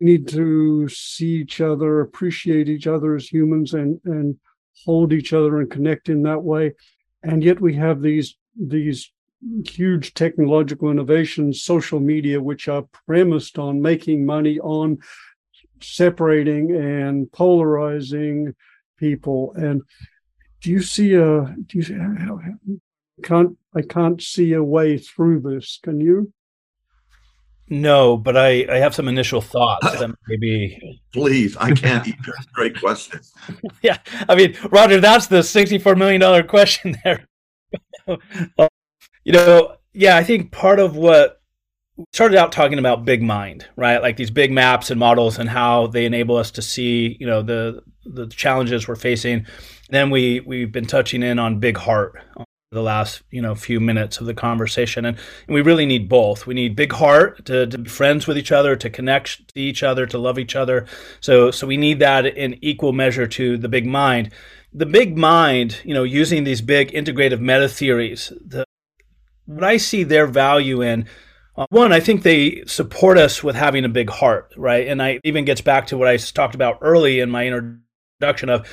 [0.00, 4.36] need to see each other appreciate each other as humans and and
[4.84, 6.72] hold each other and connect in that way
[7.22, 9.12] and yet we have these these
[9.66, 14.98] huge technological innovations social media which are premised on making money on
[15.80, 18.54] separating and polarizing
[18.98, 19.80] people and
[20.60, 22.38] do you see a do you how,
[23.22, 25.78] can't I can't see a way through this.
[25.82, 26.32] Can you?
[27.68, 31.00] No, but I, I have some initial thoughts that maybe.
[31.12, 32.08] Please, I can't.
[32.52, 33.20] Great question.
[33.82, 37.26] yeah, I mean, Roger, that's the sixty-four million dollar question there.
[39.24, 41.40] You know, yeah, I think part of what
[42.12, 44.00] started out talking about big mind, right?
[44.00, 47.42] Like these big maps and models and how they enable us to see, you know,
[47.42, 49.46] the the challenges we're facing.
[49.90, 52.16] Then we we've been touching in on big heart,
[52.72, 55.18] the last you know few minutes of the conversation and,
[55.48, 58.52] and we really need both we need big heart to, to, be friends with each
[58.52, 60.86] other to connect to each other to love each other
[61.18, 64.30] so so we need that in equal measure to the big mind
[64.72, 68.64] the big mind you know using these big integrative meta theories the,
[69.50, 71.06] what i see their value in
[71.56, 75.20] uh, one i think they support us with having a big heart right and i
[75.24, 78.66] even gets back to what i talked about early in my introduction of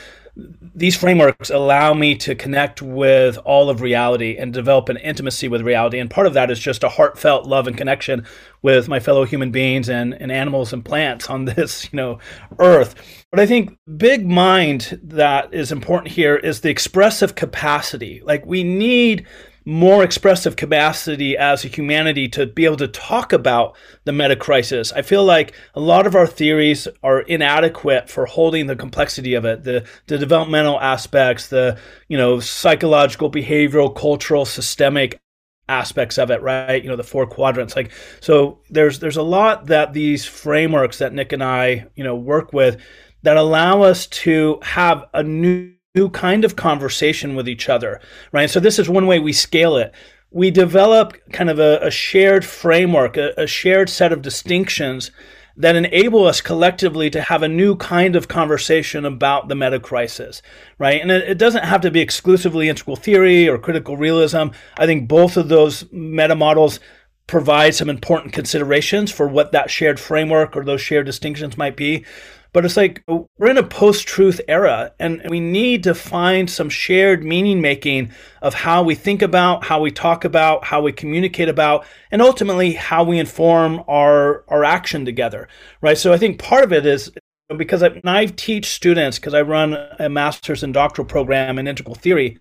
[0.75, 5.61] these frameworks allow me to connect with all of reality and develop an intimacy with
[5.61, 5.99] reality.
[5.99, 8.25] And part of that is just a heartfelt love and connection
[8.61, 12.19] with my fellow human beings and, and animals and plants on this, you know,
[12.59, 13.25] earth.
[13.31, 18.21] But I think big mind that is important here is the expressive capacity.
[18.23, 19.25] Like we need
[19.67, 24.93] more expressive capacity as a humanity to be able to talk about the meta crisis.
[24.93, 29.43] I feel like a lot of our theories are inadequate for holding the complexity of
[29.43, 35.19] it, the the developmental aspects, the you know psychological, behavioral, cultural, systemic
[35.67, 37.91] aspects of it right you know the four quadrants like
[38.21, 42.53] so there's there's a lot that these frameworks that nick and i you know work
[42.53, 42.79] with
[43.23, 47.99] that allow us to have a new new kind of conversation with each other,
[48.31, 48.49] right?
[48.49, 49.93] So this is one way we scale it.
[50.31, 55.11] We develop kind of a, a shared framework, a, a shared set of distinctions
[55.59, 60.43] that enable us collectively to have a new kind of conversation about the meta crisis,
[60.77, 61.01] right?
[61.01, 64.49] And it, it, doesn't have to be exclusively integral theory or critical realism.
[64.77, 66.79] I think both of those meta models
[67.27, 72.05] provide some important considerations for what that shared framework or those shared distinctions might be.
[72.53, 76.69] But it's like we're in a post truth era, and we need to find some
[76.69, 78.11] shared meaning making
[78.41, 82.71] of how we think about, how we talk about, how we communicate about, and ultimately
[82.71, 85.47] how we inform our, our action together,
[85.81, 85.97] right?
[85.97, 87.11] So I think part of it is
[87.57, 91.95] because I, I teach students, because I run a master's and doctoral program in integral
[91.95, 92.39] theory,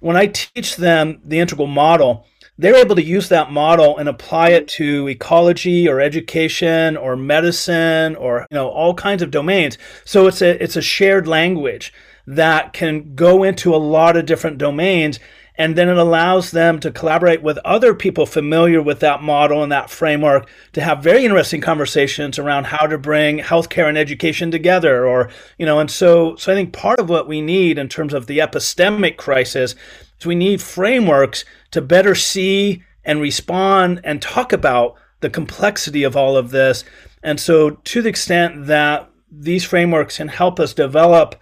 [0.00, 2.26] when I teach them the integral model,
[2.60, 8.14] they're able to use that model and apply it to ecology or education or medicine
[8.16, 9.78] or you know all kinds of domains.
[10.04, 11.92] So it's a it's a shared language
[12.26, 15.18] that can go into a lot of different domains
[15.56, 19.72] and then it allows them to collaborate with other people familiar with that model and
[19.72, 25.06] that framework to have very interesting conversations around how to bring healthcare and education together
[25.06, 28.14] or you know and so so i think part of what we need in terms
[28.14, 29.74] of the epistemic crisis
[30.20, 36.16] is we need frameworks to better see and respond and talk about the complexity of
[36.16, 36.84] all of this.
[37.22, 41.36] And so, to the extent that these frameworks can help us develop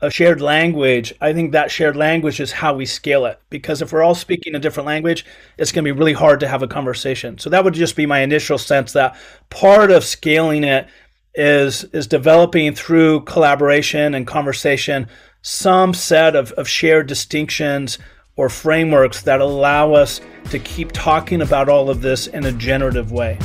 [0.00, 3.40] a shared language, I think that shared language is how we scale it.
[3.50, 5.26] Because if we're all speaking a different language,
[5.58, 7.38] it's going to be really hard to have a conversation.
[7.38, 9.16] So that would just be my initial sense that
[9.50, 10.88] part of scaling it
[11.34, 15.08] is is developing through collaboration and conversation
[15.42, 17.98] some set of, of shared distinctions
[18.38, 23.12] or frameworks that allow us to keep talking about all of this in a generative
[23.12, 23.38] way.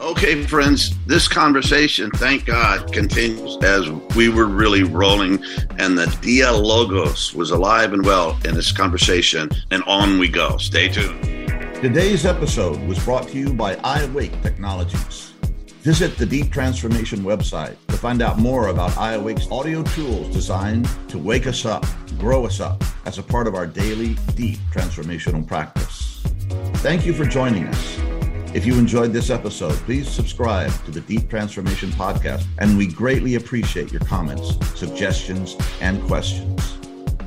[0.00, 5.42] Okay, friends, this conversation, thank God, continues as we were really rolling
[5.78, 9.48] and the Dialogos was alive and well in this conversation.
[9.70, 10.58] And on we go.
[10.58, 11.22] Stay tuned.
[11.80, 15.32] Today's episode was brought to you by iAwake Technologies.
[15.86, 21.16] Visit the Deep Transformation website to find out more about iAwake's audio tools designed to
[21.16, 21.86] wake us up,
[22.18, 26.24] grow us up as a part of our daily deep transformational practice.
[26.82, 28.00] Thank you for joining us.
[28.52, 33.36] If you enjoyed this episode, please subscribe to the Deep Transformation Podcast, and we greatly
[33.36, 36.78] appreciate your comments, suggestions, and questions.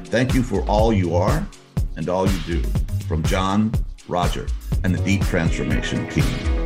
[0.08, 1.48] Thank you for all you are
[1.96, 2.62] and all you do.
[3.08, 3.72] From John,
[4.10, 4.48] Roger,
[4.84, 6.59] and the Deep Transformation team.